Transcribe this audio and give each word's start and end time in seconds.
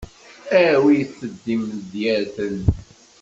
Awit-d 0.61 1.43
imedyaten. 1.53 2.57